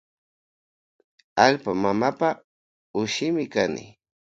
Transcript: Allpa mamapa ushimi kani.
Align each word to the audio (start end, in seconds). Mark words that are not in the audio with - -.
Allpa 1.45 1.71
mamapa 1.81 2.29
ushimi 3.01 3.43
kani. 3.53 3.85